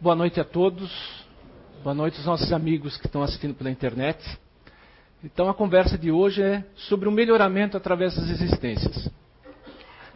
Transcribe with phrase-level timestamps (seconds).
[0.00, 0.92] boa noite a todos.
[1.82, 4.18] Boa noite aos nossos amigos que estão assistindo pela internet.
[5.24, 9.10] Então, a conversa de hoje é sobre o melhoramento através das existências.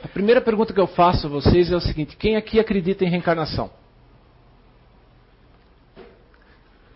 [0.03, 3.09] A primeira pergunta que eu faço a vocês é o seguinte: quem aqui acredita em
[3.09, 3.71] reencarnação?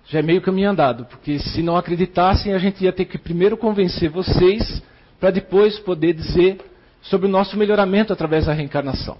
[0.07, 3.57] Já é meio caminho andado, porque se não acreditassem, a gente ia ter que primeiro
[3.57, 4.82] convencer vocês
[5.19, 6.61] para depois poder dizer
[7.01, 9.16] sobre o nosso melhoramento através da reencarnação.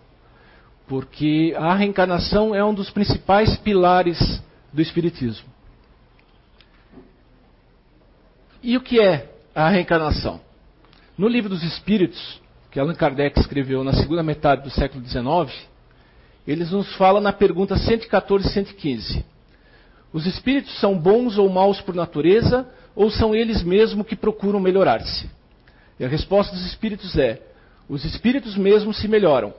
[0.87, 4.43] Porque a reencarnação é um dos principais pilares
[4.73, 5.49] do Espiritismo.
[8.63, 10.41] E o que é a reencarnação?
[11.17, 15.69] No livro dos Espíritos, que Allan Kardec escreveu na segunda metade do século XIX,
[16.47, 19.25] eles nos falam na pergunta 114 e 115.
[20.13, 25.29] Os espíritos são bons ou maus por natureza, ou são eles mesmos que procuram melhorar-se?
[25.99, 27.43] E a resposta dos espíritos é:
[27.89, 29.53] os espíritos mesmos se melhoram.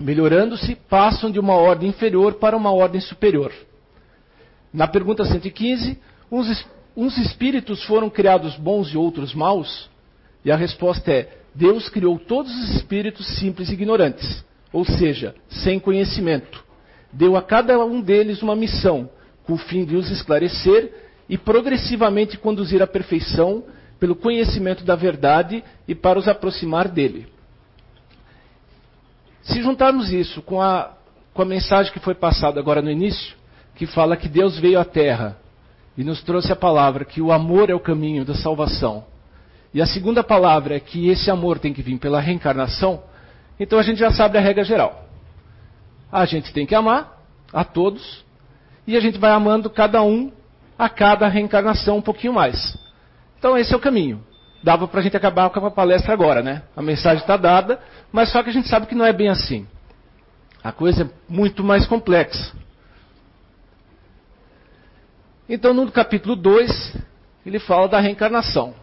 [0.00, 3.52] Melhorando-se, passam de uma ordem inferior para uma ordem superior.
[4.72, 5.98] Na pergunta 115,
[6.32, 9.90] uns, uns espíritos foram criados bons e outros maus?
[10.42, 14.42] E a resposta é: Deus criou todos os espíritos simples e ignorantes,
[14.72, 16.64] ou seja, sem conhecimento.
[17.12, 19.10] Deu a cada um deles uma missão,
[19.44, 20.92] com o fim de os esclarecer
[21.28, 23.64] e progressivamente conduzir à perfeição
[23.98, 27.26] pelo conhecimento da verdade e para os aproximar dele.
[29.50, 30.92] Se juntarmos isso com a,
[31.34, 33.36] com a mensagem que foi passada agora no início,
[33.74, 35.38] que fala que Deus veio à Terra
[35.96, 39.04] e nos trouxe a palavra que o amor é o caminho da salvação,
[39.74, 43.02] e a segunda palavra é que esse amor tem que vir pela reencarnação,
[43.58, 45.04] então a gente já sabe a regra geral.
[46.10, 47.20] A gente tem que amar
[47.52, 48.24] a todos,
[48.86, 50.30] e a gente vai amando cada um
[50.78, 52.78] a cada reencarnação um pouquinho mais.
[53.38, 54.24] Então esse é o caminho.
[54.62, 56.62] Dava para a gente acabar com a palestra agora, né?
[56.76, 57.80] A mensagem está dada,
[58.12, 59.66] mas só que a gente sabe que não é bem assim.
[60.62, 62.54] A coisa é muito mais complexa.
[65.48, 66.96] Então, no capítulo 2,
[67.44, 68.74] ele fala da reencarnação.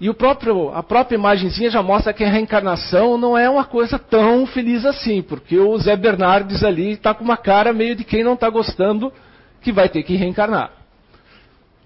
[0.00, 4.46] E próprio, a própria imagenzinha já mostra que a reencarnação não é uma coisa tão
[4.46, 8.32] feliz assim, porque o Zé Bernardes ali está com uma cara meio de quem não
[8.32, 9.12] está gostando
[9.60, 10.70] que vai ter que reencarnar.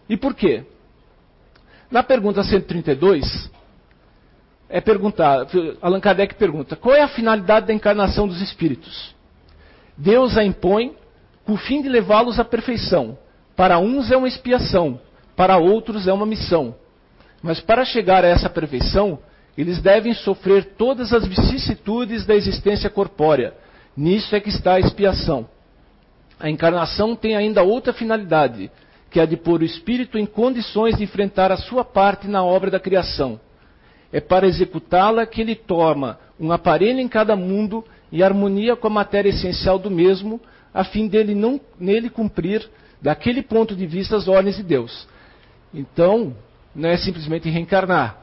[0.08, 0.64] E por quê?
[1.90, 3.50] Na pergunta 132,
[4.68, 5.46] é perguntar,
[5.80, 9.14] Allan Kardec pergunta: qual é a finalidade da encarnação dos espíritos?
[9.96, 10.96] Deus a impõe
[11.44, 13.16] com o fim de levá-los à perfeição.
[13.54, 15.00] Para uns é uma expiação,
[15.36, 16.74] para outros é uma missão.
[17.42, 19.18] Mas para chegar a essa perfeição,
[19.56, 23.54] eles devem sofrer todas as vicissitudes da existência corpórea.
[23.96, 25.46] Nisso é que está a expiação.
[26.40, 28.70] A encarnação tem ainda outra finalidade,
[29.14, 32.68] que é de pôr o espírito em condições de enfrentar a sua parte na obra
[32.68, 33.38] da criação.
[34.12, 38.90] É para executá-la que ele toma um aparelho em cada mundo em harmonia com a
[38.90, 40.40] matéria essencial do mesmo,
[40.74, 42.68] a fim dele não, nele cumprir,
[43.00, 45.06] daquele ponto de vista, as ordens de Deus.
[45.72, 46.34] Então,
[46.74, 48.18] não é simplesmente reencarnar.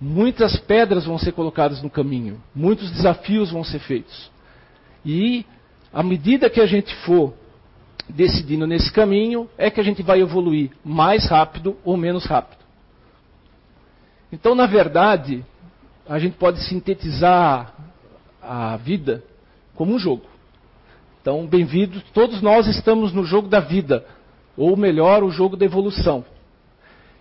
[0.00, 4.30] Muitas pedras vão ser colocadas no caminho, muitos desafios vão ser feitos.
[5.04, 5.44] E,
[5.92, 7.34] à medida que a gente for
[8.08, 12.58] decidindo nesse caminho, é que a gente vai evoluir mais rápido ou menos rápido.
[14.32, 15.44] Então, na verdade,
[16.08, 17.72] a gente pode sintetizar
[18.42, 19.22] a vida
[19.74, 20.24] como um jogo.
[21.20, 24.06] Então, bem-vindos, todos nós estamos no jogo da vida,
[24.56, 26.24] ou melhor, o jogo da evolução.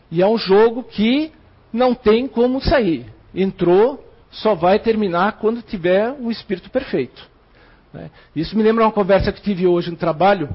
[0.10, 1.32] E é um jogo que
[1.72, 3.06] não tem como sair.
[3.36, 7.28] Entrou, só vai terminar quando tiver o espírito perfeito.
[7.94, 8.10] Né?
[8.36, 10.50] Isso me lembra uma conversa que tive hoje no trabalho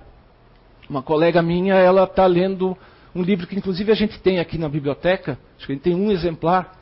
[0.88, 2.76] uma colega minha, ela está lendo
[3.14, 5.94] um livro que inclusive a gente tem aqui na biblioteca, acho que a gente tem
[5.94, 6.78] um exemplar,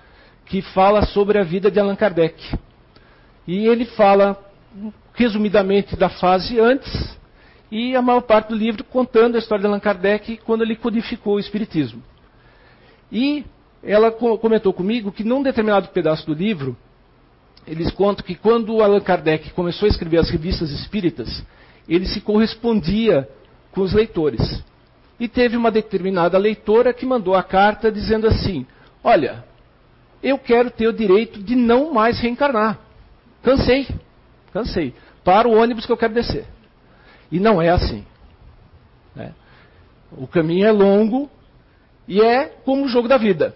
[0.47, 2.59] que fala sobre a vida de Allan Kardec.
[3.47, 4.37] E ele fala
[5.15, 7.19] resumidamente da fase antes
[7.71, 11.35] e a maior parte do livro contando a história de Allan Kardec quando ele codificou
[11.37, 12.03] o Espiritismo.
[13.13, 13.45] E
[13.83, 16.77] ela comentou comigo que num determinado pedaço do livro,
[17.67, 21.45] eles contam que quando Allan Kardec começou a escrever as revistas espíritas,
[21.89, 23.29] ele se correspondia
[23.73, 24.63] com os leitores.
[25.19, 28.67] E teve uma determinada leitora que mandou a carta dizendo assim:
[29.03, 29.45] Olha,
[30.23, 32.79] eu quero ter o direito de não mais reencarnar.
[33.43, 33.89] Cansei,
[34.53, 34.95] cansei.
[35.25, 36.47] Para o ônibus que eu quero descer.
[37.31, 38.05] E não é assim.
[39.15, 39.33] Né?
[40.13, 41.31] O caminho é longo
[42.09, 43.55] e é como o jogo da vida.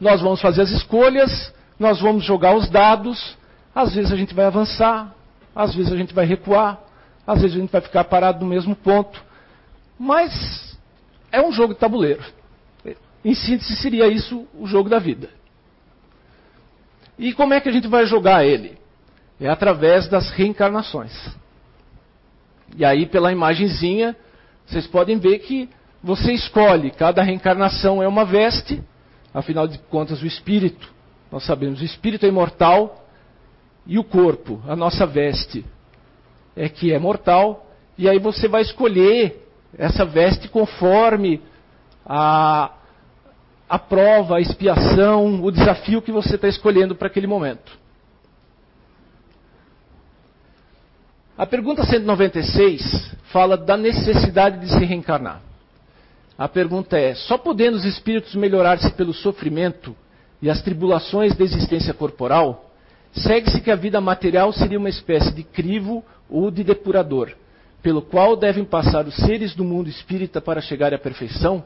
[0.00, 3.36] Nós vamos fazer as escolhas, nós vamos jogar os dados,
[3.74, 5.14] às vezes a gente vai avançar,
[5.54, 6.80] às vezes a gente vai recuar,
[7.30, 9.22] às vezes a gente vai ficar parado no mesmo ponto.
[9.96, 10.76] Mas
[11.30, 12.24] é um jogo de tabuleiro.
[13.24, 15.30] Em síntese, seria isso o jogo da vida.
[17.16, 18.78] E como é que a gente vai jogar ele?
[19.38, 21.12] É através das reencarnações.
[22.76, 24.16] E aí, pela imagenzinha,
[24.66, 25.68] vocês podem ver que
[26.02, 28.82] você escolhe, cada reencarnação é uma veste,
[29.32, 30.92] afinal de contas, o espírito,
[31.30, 33.04] nós sabemos, o espírito é imortal
[33.86, 35.64] e o corpo, a nossa veste,
[36.56, 37.66] é que é mortal,
[37.96, 41.40] e aí você vai escolher essa veste conforme
[42.04, 42.72] a,
[43.68, 47.78] a prova, a expiação, o desafio que você está escolhendo para aquele momento.
[51.36, 55.40] A pergunta 196 fala da necessidade de se reencarnar.
[56.36, 59.96] A pergunta é: só podendo os espíritos melhorar-se pelo sofrimento
[60.42, 62.70] e as tribulações da existência corporal,
[63.12, 67.32] segue-se que a vida material seria uma espécie de crivo ou de depurador,
[67.82, 71.64] pelo qual devem passar os seres do mundo espírita para chegar à perfeição?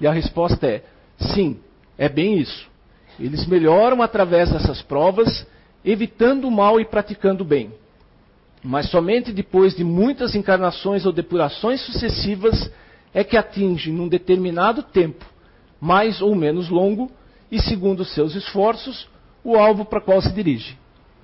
[0.00, 0.84] E a resposta é:
[1.18, 1.58] sim,
[1.96, 2.68] é bem isso.
[3.18, 5.46] Eles melhoram através dessas provas,
[5.84, 7.72] evitando o mal e praticando o bem.
[8.62, 12.70] Mas somente depois de muitas encarnações ou depurações sucessivas
[13.14, 15.24] é que atinge, num determinado tempo,
[15.80, 17.10] mais ou menos longo,
[17.50, 19.08] e segundo seus esforços,
[19.42, 20.76] o alvo para qual se dirige.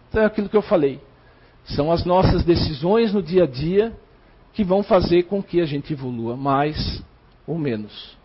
[0.09, 1.01] Então é aquilo que eu falei.
[1.65, 3.93] São as nossas decisões no dia a dia
[4.53, 7.03] que vão fazer com que a gente evolua mais
[7.47, 8.17] ou menos.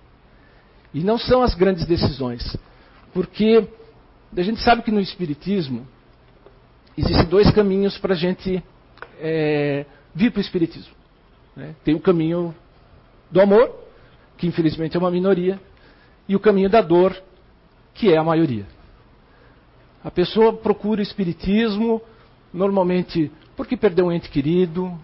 [0.94, 2.56] E não são as grandes decisões.
[3.14, 3.68] Porque
[4.36, 5.88] a gente sabe que no Espiritismo
[6.98, 8.64] existem dois caminhos para a gente
[9.20, 10.94] é, vir para o Espiritismo.
[11.56, 11.76] Né?
[11.84, 12.54] Tem o caminho
[13.32, 13.74] do amor,
[14.38, 15.60] que infelizmente é uma minoria,
[16.28, 17.16] e o caminho da dor,
[17.94, 18.66] que é a maioria.
[20.04, 22.02] A pessoa procura o Espiritismo,
[22.54, 24.98] normalmente porque perdeu um ente querido,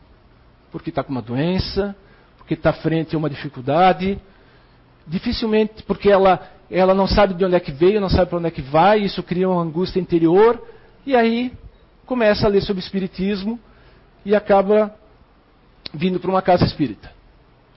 [0.71, 1.95] porque está com uma doença,
[2.37, 4.19] porque está frente a uma dificuldade,
[5.07, 6.39] dificilmente porque ela,
[6.69, 8.99] ela não sabe de onde é que veio, não sabe para onde é que vai,
[8.99, 10.61] isso cria uma angústia interior,
[11.05, 11.53] e aí
[12.05, 13.59] começa a ler sobre Espiritismo
[14.23, 14.95] e acaba
[15.93, 17.11] vindo para uma casa espírita.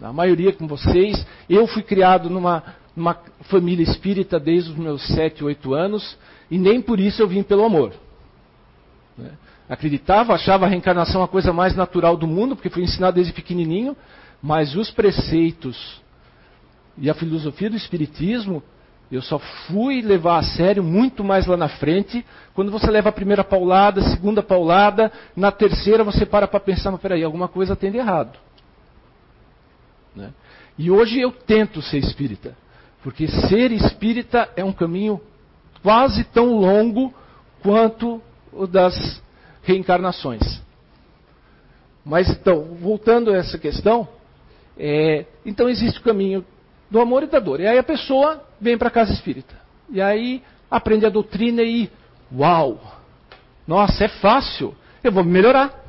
[0.00, 1.26] A maioria com vocês.
[1.48, 2.62] Eu fui criado numa,
[2.94, 6.16] numa família espírita desde os meus 7, 8 anos,
[6.50, 7.92] e nem por isso eu vim pelo amor.
[9.16, 9.30] Né?
[9.68, 13.96] Acreditava, achava a reencarnação a coisa mais natural do mundo, porque fui ensinado desde pequenininho,
[14.42, 16.00] mas os preceitos
[16.96, 18.62] e a filosofia do Espiritismo
[19.10, 22.24] eu só fui levar a sério muito mais lá na frente,
[22.54, 26.90] quando você leva a primeira paulada, a segunda paulada, na terceira você para para pensar,
[26.90, 28.38] mas peraí, alguma coisa tem de errado.
[30.14, 30.30] Né?
[30.78, 32.54] E hoje eu tento ser espírita,
[33.02, 35.18] porque ser espírita é um caminho
[35.82, 37.14] quase tão longo
[37.62, 38.20] quanto
[38.52, 39.22] o das
[39.68, 40.62] reencarnações.
[42.04, 44.08] Mas então, voltando a essa questão,
[44.78, 46.42] é, então existe o caminho
[46.90, 47.60] do amor e da dor.
[47.60, 49.54] E aí a pessoa vem para a casa espírita.
[49.90, 51.90] E aí aprende a doutrina e,
[52.34, 52.80] uau!
[53.66, 54.74] Nossa, é fácil.
[55.04, 55.84] Eu vou melhorar.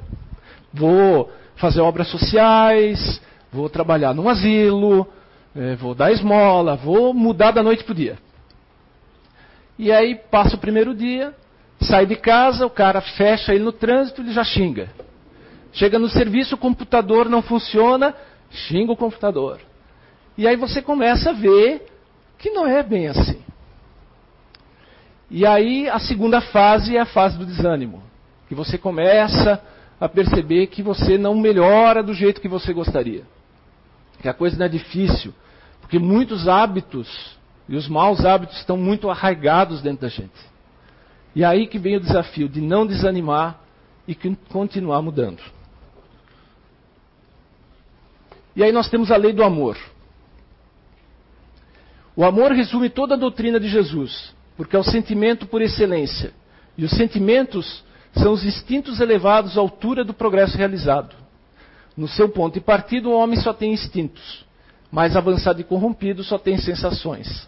[0.74, 3.22] Vou fazer obras sociais,
[3.52, 5.08] vou trabalhar num asilo,
[5.56, 8.18] é, vou dar esmola, vou mudar da noite para o dia.
[9.78, 11.34] E aí passa o primeiro dia,
[11.81, 14.90] sai de casa, o cara fecha ele no trânsito, ele já xinga.
[15.72, 18.14] Chega no serviço, o computador não funciona,
[18.50, 19.60] xinga o computador.
[20.38, 21.86] E aí você começa a ver
[22.38, 23.42] que não é bem assim.
[25.30, 28.02] E aí a segunda fase é a fase do desânimo,
[28.48, 29.62] que você começa
[30.00, 33.24] a perceber que você não melhora do jeito que você gostaria.
[34.22, 35.33] Que a coisa não é difícil,
[35.81, 40.50] porque muitos hábitos e os maus hábitos estão muito arraigados dentro da gente.
[41.36, 43.62] E aí que vem o desafio de não desanimar
[44.07, 44.16] e
[44.50, 45.42] continuar mudando.
[48.56, 49.78] E aí nós temos a lei do amor.
[52.16, 56.33] O amor resume toda a doutrina de Jesus, porque é o sentimento por excelência.
[56.78, 57.83] E os sentimentos
[58.14, 61.16] são os instintos elevados à altura do progresso realizado.
[61.95, 64.45] No seu ponto de partida, o homem só tem instintos.
[64.92, 67.48] Mais avançado e corrompido só tem sensações.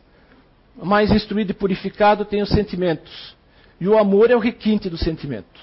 [0.81, 3.35] Mais instruído e purificado tem os sentimentos.
[3.81, 5.59] E o amor é o requinte do sentimento.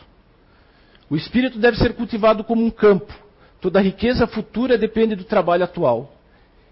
[1.08, 3.14] O espírito deve ser cultivado como um campo.
[3.60, 6.12] Toda riqueza futura depende do trabalho atual.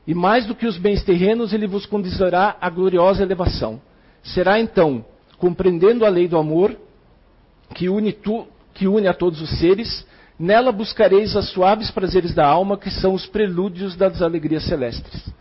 [0.04, 3.80] E mais do que os bens terrenos, ele vos conduzirá à gloriosa elevação.
[4.24, 5.04] Será então,
[5.38, 6.76] compreendendo a lei do amor,
[7.76, 10.04] que une, tu, que une a todos os seres,
[10.36, 15.32] nela buscareis os suaves prazeres da alma, que são os prelúdios das alegrias celestes.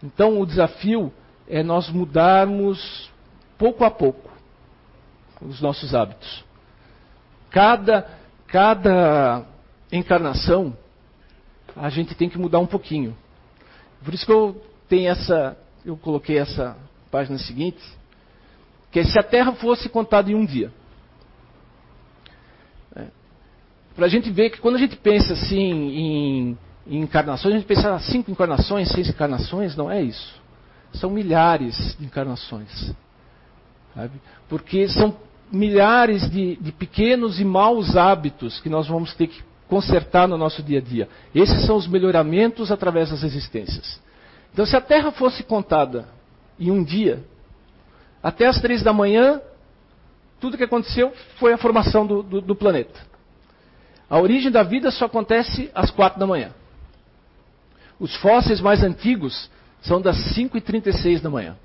[0.00, 1.12] Então, o desafio
[1.48, 3.10] é nós mudarmos
[3.58, 4.33] pouco a pouco
[5.40, 6.44] os nossos hábitos.
[7.50, 8.08] Cada,
[8.46, 9.44] cada
[9.92, 10.76] encarnação,
[11.76, 13.16] a gente tem que mudar um pouquinho.
[14.04, 16.76] Por isso que eu tenho essa, eu coloquei essa
[17.10, 17.82] página seguinte,
[18.90, 20.72] que é se a Terra fosse contada em um dia.
[22.96, 23.06] É.
[23.96, 27.66] para a gente ver que quando a gente pensa assim em, em encarnações, a gente
[27.66, 30.40] pensa ah, cinco encarnações, seis encarnações, não é isso.
[30.92, 32.94] São milhares de encarnações.
[33.94, 34.20] Sabe?
[34.48, 35.16] Porque são
[35.50, 40.62] milhares de, de pequenos e maus hábitos que nós vamos ter que consertar no nosso
[40.62, 41.08] dia a dia.
[41.34, 44.00] Esses são os melhoramentos através das existências.
[44.52, 46.08] Então, se a Terra fosse contada
[46.58, 47.24] em um dia,
[48.22, 49.40] até as três da manhã,
[50.40, 53.00] tudo que aconteceu foi a formação do, do, do planeta.
[54.08, 56.52] A origem da vida só acontece às quatro da manhã.
[57.98, 59.50] Os fósseis mais antigos
[59.82, 61.56] são das 5h36 da manhã.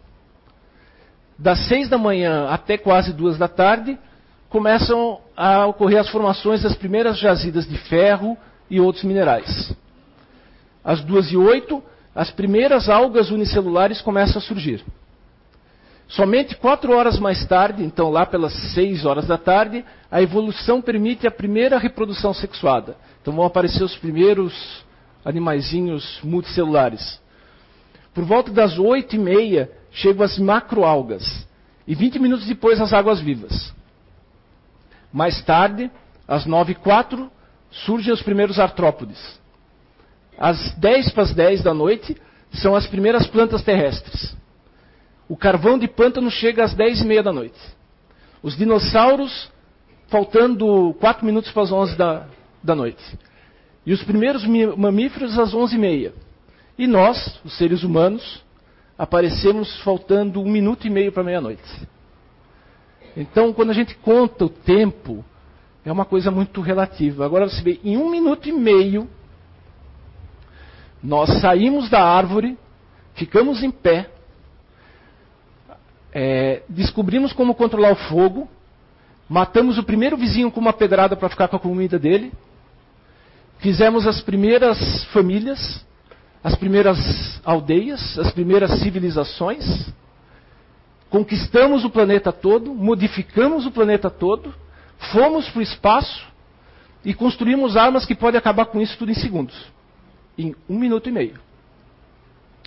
[1.39, 3.97] Das 6 da manhã até quase duas da tarde,
[4.49, 8.37] começam a ocorrer as formações das primeiras jazidas de ferro
[8.69, 9.73] e outros minerais.
[10.83, 11.81] Às 2 e 8,
[12.13, 14.83] as primeiras algas unicelulares começam a surgir.
[16.09, 21.25] Somente quatro horas mais tarde, então lá pelas seis horas da tarde, a evolução permite
[21.25, 22.97] a primeira reprodução sexuada.
[23.21, 24.83] Então vão aparecer os primeiros
[25.23, 27.21] animaizinhos multicelulares.
[28.19, 31.47] Por volta das oito e meia, chegam as macroalgas.
[31.87, 33.73] E 20 minutos depois, as águas vivas.
[35.09, 35.89] Mais tarde,
[36.27, 37.31] às nove e quatro,
[37.71, 39.39] surgem os primeiros artrópodes.
[40.37, 42.17] Às dez para as dez da noite,
[42.51, 44.35] são as primeiras plantas terrestres.
[45.29, 47.57] O carvão de pântano chega às dez e meia da noite.
[48.43, 49.49] Os dinossauros,
[50.09, 52.25] faltando quatro minutos para as onze da,
[52.61, 53.17] da noite.
[53.85, 54.45] E os primeiros
[54.75, 56.13] mamíferos às onze e meia.
[56.79, 58.41] E nós, os seres humanos,
[58.97, 61.61] aparecemos faltando um minuto e meio para meia-noite.
[63.17, 65.25] Então, quando a gente conta o tempo,
[65.83, 67.25] é uma coisa muito relativa.
[67.25, 69.09] Agora você vê, em um minuto e meio,
[71.03, 72.57] nós saímos da árvore,
[73.13, 74.09] ficamos em pé,
[76.13, 78.47] é, descobrimos como controlar o fogo,
[79.27, 82.31] matamos o primeiro vizinho com uma pedrada para ficar com a comida dele,
[83.57, 85.85] fizemos as primeiras famílias,
[86.43, 89.91] as primeiras aldeias, as primeiras civilizações,
[91.09, 94.53] conquistamos o planeta todo, modificamos o planeta todo,
[95.11, 96.27] fomos para o espaço
[97.03, 99.55] e construímos armas que podem acabar com isso tudo em segundos
[100.39, 101.37] em um minuto e meio.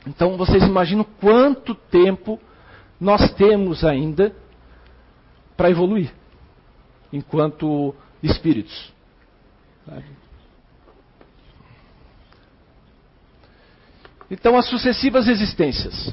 [0.07, 2.38] Então vocês imaginam quanto tempo
[3.00, 4.35] nós temos ainda
[5.57, 6.12] para evoluir
[7.12, 8.93] enquanto espíritos.
[14.32, 16.10] Então, as sucessivas existências.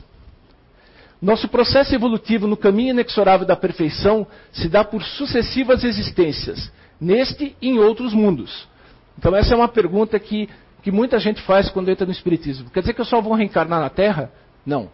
[1.21, 7.69] Nosso processo evolutivo no caminho inexorável da perfeição se dá por sucessivas existências, neste e
[7.69, 8.67] em outros mundos.
[9.17, 10.49] Então, essa é uma pergunta que,
[10.83, 12.69] que muita gente faz quando entra no Espiritismo.
[12.69, 14.29] Quer dizer que eu só vou reencarnar na Terra?
[14.65, 14.91] Não.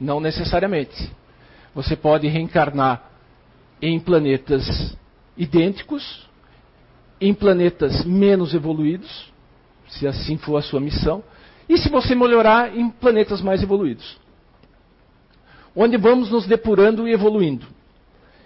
[0.00, 1.10] Não necessariamente.
[1.74, 3.02] Você pode reencarnar
[3.82, 4.96] em planetas
[5.36, 6.26] idênticos,
[7.20, 9.30] em planetas menos evoluídos,
[9.88, 11.22] se assim for a sua missão,
[11.68, 14.16] e se você melhorar, em planetas mais evoluídos.
[15.74, 17.66] Onde vamos nos depurando e evoluindo.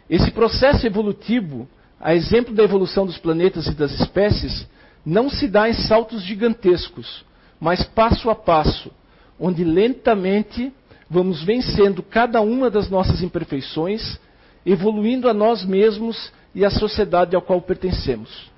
[0.09, 1.69] Esse processo evolutivo,
[2.01, 4.67] a exemplo da evolução dos planetas e das espécies,
[5.05, 7.25] não se dá em saltos gigantescos,
[7.61, 8.91] mas passo a passo,
[9.39, 10.73] onde lentamente
[11.09, 14.19] vamos vencendo cada uma das nossas imperfeições,
[14.65, 18.51] evoluindo a nós mesmos e à sociedade ao qual pertencemos.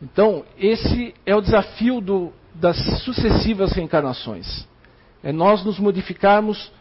[0.00, 4.66] Então, esse é o desafio do, das sucessivas reencarnações.
[5.22, 6.72] É nós nos modificarmos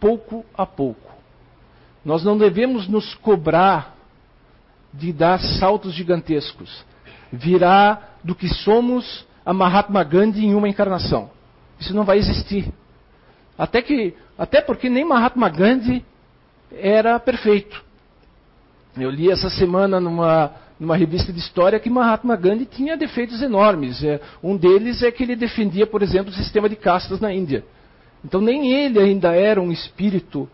[0.00, 1.12] pouco a pouco.
[2.04, 3.96] Nós não devemos nos cobrar
[4.92, 6.84] de dar saltos gigantescos.
[7.32, 11.30] Virá do que somos a Mahatma Gandhi em uma encarnação.
[11.78, 12.72] Isso não vai existir.
[13.56, 16.04] Até, que, até porque nem Mahatma Gandhi
[16.72, 17.84] era perfeito.
[18.96, 24.02] Eu li essa semana numa, numa revista de história que Mahatma Gandhi tinha defeitos enormes.
[24.02, 27.64] É, um deles é que ele defendia, por exemplo, o sistema de castas na Índia.
[28.24, 30.48] Então nem ele ainda era um espírito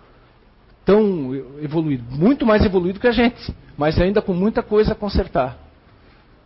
[0.84, 5.58] tão evoluído, muito mais evoluído que a gente, mas ainda com muita coisa a consertar.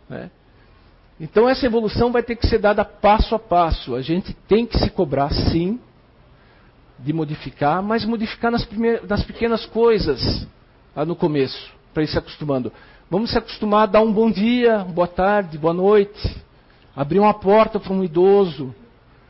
[0.09, 0.31] Né?
[1.19, 3.95] Então essa evolução vai ter que ser dada passo a passo.
[3.95, 5.79] A gente tem que se cobrar, sim,
[6.97, 8.67] de modificar, mas modificar nas,
[9.07, 10.47] nas pequenas coisas
[11.05, 12.71] no começo, para ir se acostumando.
[13.09, 16.37] Vamos se acostumar a dar um bom dia, boa tarde, boa noite,
[16.95, 18.73] abrir uma porta para um idoso.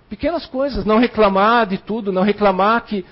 [0.10, 3.06] Pequenas coisas, não reclamar de tudo, não reclamar que,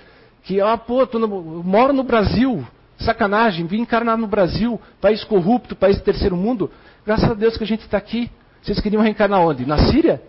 [0.43, 2.67] que ah, pô, no, moro no Brasil,
[2.99, 6.69] sacanagem, vim encarnar no Brasil, país corrupto, país de terceiro mundo.
[7.05, 8.29] Graças a Deus que a gente está aqui.
[8.61, 9.65] Vocês queriam reencarnar onde?
[9.65, 10.21] Na Síria?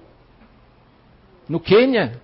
[1.49, 2.23] No Quênia?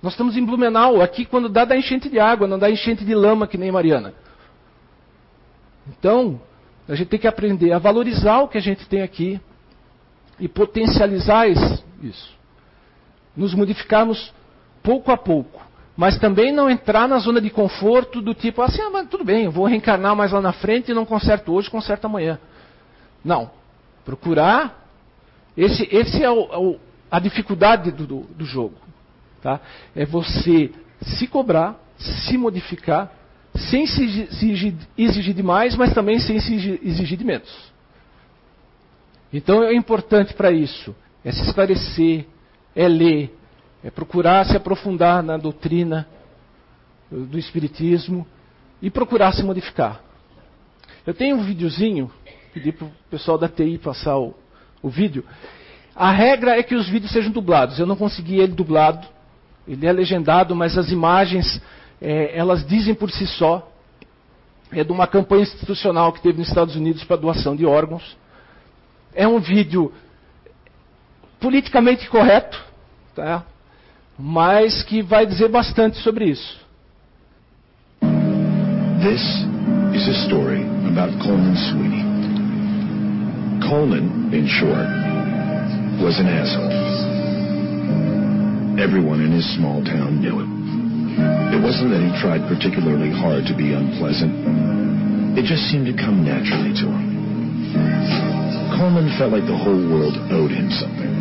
[0.00, 3.14] Nós estamos em Blumenau, aqui quando dá, dá enchente de água, não dá enchente de
[3.14, 4.14] lama que nem Mariana.
[5.88, 6.40] Então,
[6.90, 9.40] A gente tem que aprender a valorizar o que a gente tem aqui
[10.40, 12.36] e potencializar isso.
[13.36, 14.34] Nos modificarmos
[14.82, 15.64] pouco a pouco.
[15.96, 19.44] Mas também não entrar na zona de conforto do tipo assim, ah, mas tudo bem,
[19.44, 22.40] eu vou reencarnar mais lá na frente e não conserto hoje, conserto amanhã.
[23.24, 23.52] Não.
[24.04, 24.88] Procurar.
[25.56, 28.74] Esse, esse é, o, é o, a dificuldade do, do, do jogo.
[29.40, 29.60] Tá?
[29.94, 33.12] É você se cobrar, se modificar,
[33.54, 34.28] sem se
[34.96, 37.70] exigir, demais, mas também sem se exigir de menos.
[39.32, 42.26] Então é importante para isso, é se esclarecer,
[42.74, 43.36] é ler,
[43.82, 46.06] é procurar se aprofundar na doutrina
[47.10, 48.26] do Espiritismo
[48.80, 50.00] e procurar se modificar.
[51.06, 52.10] Eu tenho um videozinho,
[52.52, 54.34] pedi para o pessoal da TI passar o,
[54.82, 55.24] o vídeo.
[55.94, 57.78] A regra é que os vídeos sejam dublados.
[57.78, 59.06] Eu não consegui ele dublado,
[59.66, 61.60] ele é legendado, mas as imagens
[62.00, 63.68] é, elas dizem por si só.
[64.72, 68.16] É de uma campanha institucional que teve nos Estados Unidos para doação de órgãos.
[69.12, 69.92] É um vídeo
[71.40, 72.62] politicamente correto,
[73.14, 73.44] tá?
[74.16, 76.60] mas que vai dizer bastante sobre isso.
[79.02, 79.22] This
[79.94, 82.04] is a story about Coleman Sweeney.
[83.66, 84.86] Coleman, in short,
[86.04, 86.70] was an asshole.
[88.78, 90.59] Everyone in his small town knew it.
[91.16, 94.30] It wasn't that he tried particularly hard to be unpleasant.
[95.38, 97.10] It just seemed to come naturally to him.
[98.78, 101.12] Coleman felt like the whole world owed him something.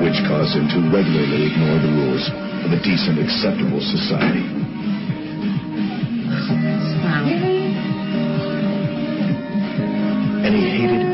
[0.00, 2.24] Which caused him to regularly ignore the rules
[2.64, 4.46] of a decent, acceptable society.
[10.40, 11.09] And he hated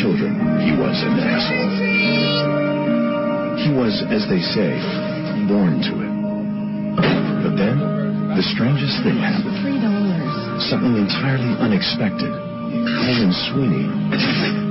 [0.00, 1.72] children, he was an asshole.
[3.62, 4.78] He was, as they say,
[5.50, 6.12] born to it.
[7.42, 7.76] But then,
[8.34, 10.62] the strangest thing happened.
[10.70, 12.30] Something entirely unexpected.
[12.30, 13.86] Coleman Sweeney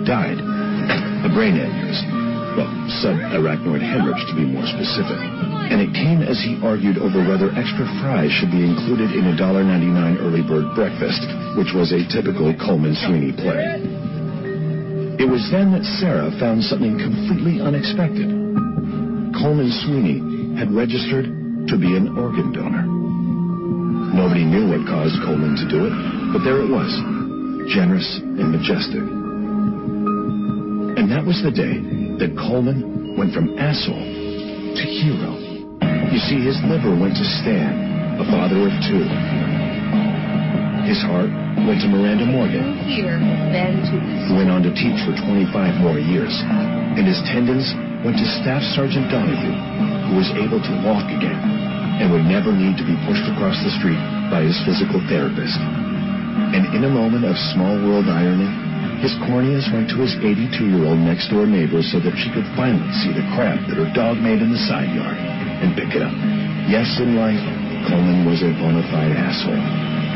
[0.07, 0.39] died.
[0.39, 2.17] A brain aneurysm
[2.57, 2.73] well,
[3.05, 5.21] subarachnoid hemorrhage to be more specific.
[5.69, 9.37] And it came as he argued over whether extra fries should be included in a
[9.37, 11.21] $1.99 early bird breakfast,
[11.53, 13.96] which was a typical Coleman Sweeney play.
[15.17, 18.29] It was then that Sarah found something completely unexpected.
[19.33, 20.21] Coleman Sweeney
[20.53, 22.85] had registered to be an organ donor.
[24.13, 25.93] Nobody knew what caused Coleman to do it,
[26.37, 26.93] but there it was,
[27.73, 29.01] generous and majestic.
[31.01, 31.81] And that was the day
[32.21, 35.33] that Coleman went from asshole to hero.
[36.13, 39.01] You see, his liver went to Stan, a father of two.
[40.85, 43.17] His heart went to Miranda Morgan, Here,
[43.49, 43.95] then to
[44.29, 46.33] who went on to teach for 25 more years.
[46.99, 47.65] And his tendons
[48.05, 49.57] went to Staff Sergeant Donahue,
[50.11, 51.39] who was able to walk again
[51.97, 53.97] and would never need to be pushed across the street
[54.29, 55.57] by his physical therapist.
[56.53, 58.47] And in a moment of small world irony,
[59.01, 63.25] his corneas went to his 82-year-old next-door neighbor so that she could finally see the
[63.33, 66.13] crap that her dog made in the side yard and pick it up.
[66.69, 67.41] Yes, in life,
[67.89, 70.06] Coleman was a bona fide asshole.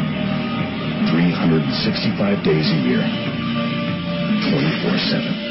[1.10, 3.02] 365 days a year,
[4.52, 5.42] 24-7.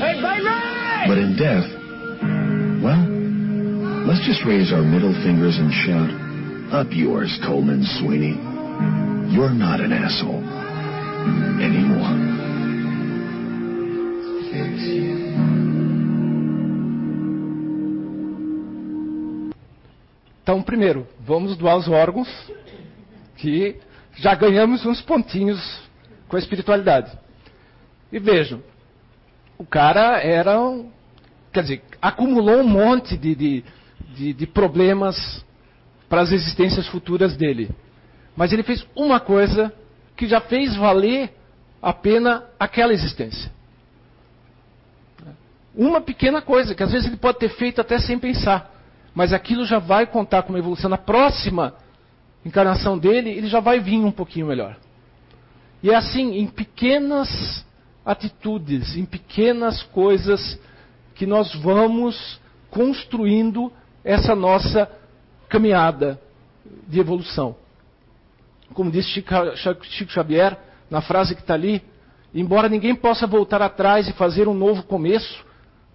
[0.00, 0.50] Hey, baby!
[1.06, 1.68] But in death,
[2.82, 3.02] well,
[4.06, 6.10] let's just raise our middle fingers and shout,
[6.72, 8.34] up yours, Coleman Sweeney.
[9.34, 10.42] You're not an asshole
[11.62, 12.32] anymore.
[20.42, 22.28] Então, primeiro, vamos doar os órgãos,
[23.36, 23.76] que
[24.16, 25.80] já ganhamos uns pontinhos
[26.28, 27.10] com a espiritualidade.
[28.10, 28.62] E vejam,
[29.58, 30.90] o cara era, um,
[31.52, 33.64] quer dizer, acumulou um monte de, de,
[34.14, 35.44] de, de problemas
[36.08, 37.70] para as existências futuras dele.
[38.36, 39.72] Mas ele fez uma coisa
[40.16, 41.32] que já fez valer
[41.80, 43.50] a pena aquela existência.
[45.74, 48.70] Uma pequena coisa, que às vezes ele pode ter feito até sem pensar.
[49.14, 50.90] Mas aquilo já vai contar com uma evolução.
[50.90, 51.74] Na próxima
[52.44, 54.76] encarnação dele, ele já vai vir um pouquinho melhor.
[55.82, 57.64] E é assim, em pequenas
[58.04, 60.58] atitudes, em pequenas coisas,
[61.14, 63.72] que nós vamos construindo
[64.04, 64.90] essa nossa
[65.48, 66.20] caminhada
[66.88, 67.54] de evolução.
[68.72, 70.58] Como disse Chico Xavier,
[70.90, 71.82] na frase que está ali,
[72.34, 75.44] embora ninguém possa voltar atrás e fazer um novo começo,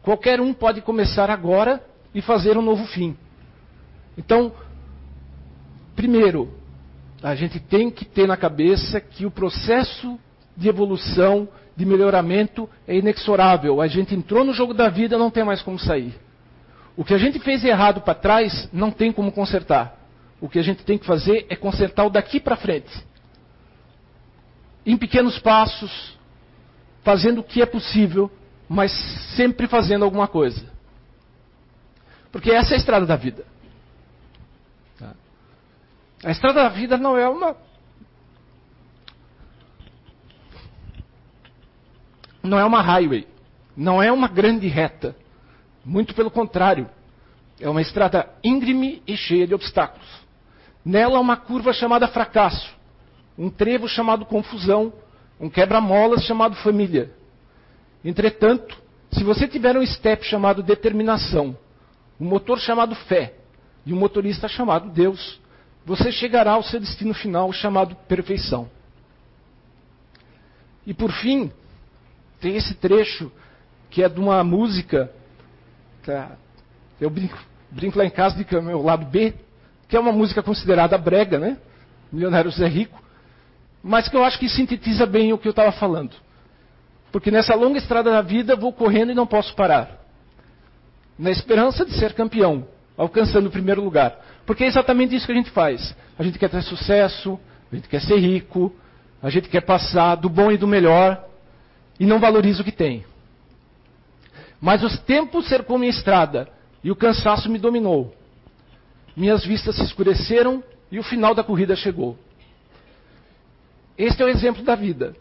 [0.02, 1.84] qualquer um pode começar agora
[2.14, 3.18] e fazer um novo fim.
[4.18, 4.52] Então,
[5.98, 6.54] primeiro,
[7.24, 10.20] A gente tem que ter na cabeça que o processo
[10.56, 13.82] de evolução, de melhoramento é inexorável.
[13.82, 16.14] A gente entrou no jogo da vida, não tem mais como sair.
[16.96, 19.98] O que a gente fez errado para trás, não tem como consertar.
[20.40, 22.92] O que a gente tem que fazer é consertar o daqui para frente.
[24.86, 26.18] Em pequenos passos,
[27.04, 28.32] fazendo o que é possível,
[28.70, 28.92] mas
[29.36, 30.72] sempre fazendo alguma coisa.
[32.32, 33.44] Porque essa é a estrada da vida.
[36.24, 37.56] A estrada da vida não é uma.
[42.42, 43.28] Não é uma highway.
[43.76, 45.16] Não é uma grande reta.
[45.86, 46.90] Muito pelo contrário.
[47.60, 50.08] É uma estrada íngreme e cheia de obstáculos.
[50.86, 52.74] Nela uma curva chamada fracasso,
[53.38, 54.94] um trevo chamado confusão,
[55.40, 57.12] um quebra-molas chamado família.
[58.06, 58.78] Entretanto,
[59.12, 61.58] se você tiver um step chamado determinação,
[62.20, 63.34] um motor chamado fé
[63.86, 65.42] e um motorista chamado Deus,
[65.88, 68.70] você chegará ao seu destino final chamado perfeição.
[70.86, 71.50] E por fim,
[72.42, 73.32] tem esse trecho
[73.90, 75.10] que é de uma música,
[76.06, 76.36] tá?
[77.00, 77.38] eu brinco,
[77.72, 79.34] brinco lá em casa de que é o meu lado B,
[79.88, 81.58] que é uma música considerada brega, né?
[82.12, 83.02] Milionário Zé Rico,
[83.82, 86.14] mas que eu acho que sintetiza bem o que eu estava falando.
[87.14, 90.02] Porque nessa longa estrada da vida vou correndo e não posso parar.
[91.18, 94.20] Na esperança de ser campeão, alcançando o primeiro lugar.
[94.48, 95.94] Porque é exatamente isso que a gente faz.
[96.18, 97.38] A gente quer ter sucesso,
[97.70, 98.74] a gente quer ser rico,
[99.22, 101.22] a gente quer passar do bom e do melhor
[102.00, 103.06] e não valoriza o que tem.
[104.62, 106.48] Mas os tempos cercou minha estrada
[106.82, 108.16] e o cansaço me dominou.
[109.18, 112.18] Minhas vistas se escureceram e o final da corrida chegou.
[113.98, 115.14] Este é o exemplo da vida.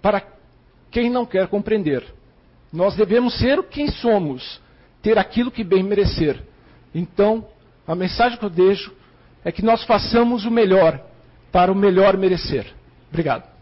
[0.00, 0.22] Para
[0.92, 2.04] quem não quer compreender.
[2.72, 4.60] Nós devemos ser quem somos,
[5.02, 6.40] ter aquilo que bem merecer.
[6.94, 7.44] Então,
[7.86, 8.92] a mensagem que eu deixo
[9.44, 11.00] é que nós façamos o melhor
[11.52, 12.66] para o melhor merecer.
[13.08, 13.55] Obrigado.